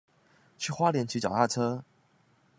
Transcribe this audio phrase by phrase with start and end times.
[0.57, 1.85] 去花蓮騎腳踏車